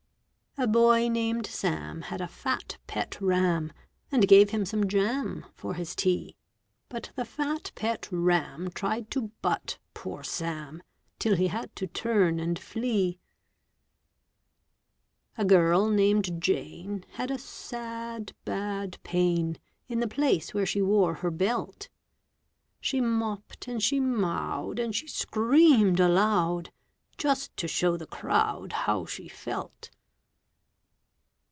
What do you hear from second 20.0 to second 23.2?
the place where she wore Her belt; She